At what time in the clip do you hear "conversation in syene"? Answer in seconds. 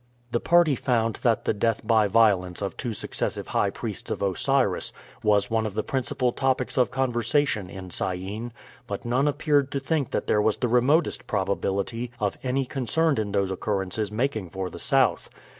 6.89-8.51